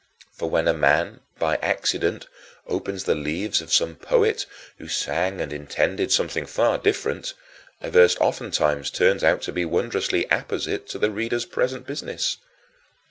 For 0.31 0.49
when 0.49 0.67
a 0.67 0.73
man, 0.73 1.19
by 1.37 1.57
accident, 1.57 2.25
opens 2.65 3.03
the 3.03 3.13
leaves 3.13 3.61
of 3.61 3.71
some 3.71 3.95
poet 3.95 4.47
(who 4.79 4.87
sang 4.87 5.39
and 5.39 5.53
intended 5.53 6.11
something 6.11 6.47
far 6.47 6.79
different) 6.79 7.35
a 7.81 7.91
verse 7.91 8.17
oftentimes 8.19 8.89
turns 8.89 9.23
out 9.23 9.43
to 9.43 9.51
be 9.51 9.63
wondrously 9.63 10.25
apposite 10.31 10.87
to 10.89 10.97
the 10.97 11.11
reader's 11.11 11.45
present 11.45 11.85
business. 11.85 12.37